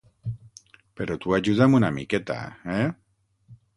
[1.01, 2.39] Però tu ajuda'm una miqueta,
[2.79, 2.87] eh?